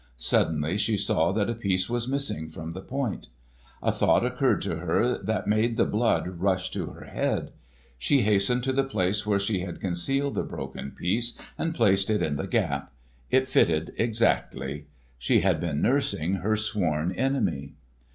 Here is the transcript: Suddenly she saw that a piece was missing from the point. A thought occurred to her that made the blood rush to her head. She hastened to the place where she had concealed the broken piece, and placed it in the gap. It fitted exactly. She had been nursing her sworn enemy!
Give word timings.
Suddenly 0.17 0.79
she 0.79 0.97
saw 0.97 1.31
that 1.31 1.47
a 1.47 1.53
piece 1.53 1.87
was 1.87 2.07
missing 2.07 2.49
from 2.49 2.71
the 2.71 2.81
point. 2.81 3.27
A 3.83 3.91
thought 3.91 4.25
occurred 4.25 4.59
to 4.63 4.77
her 4.77 5.15
that 5.15 5.45
made 5.45 5.77
the 5.77 5.85
blood 5.85 6.27
rush 6.39 6.71
to 6.71 6.87
her 6.87 7.05
head. 7.05 7.51
She 7.99 8.23
hastened 8.23 8.63
to 8.63 8.73
the 8.73 8.83
place 8.83 9.27
where 9.27 9.37
she 9.37 9.59
had 9.59 9.79
concealed 9.79 10.33
the 10.33 10.41
broken 10.43 10.89
piece, 10.89 11.37
and 11.55 11.75
placed 11.75 12.09
it 12.09 12.23
in 12.23 12.35
the 12.35 12.47
gap. 12.47 12.91
It 13.29 13.47
fitted 13.47 13.93
exactly. 13.95 14.87
She 15.19 15.41
had 15.41 15.59
been 15.61 15.83
nursing 15.83 16.37
her 16.37 16.55
sworn 16.55 17.11
enemy! 17.11 17.73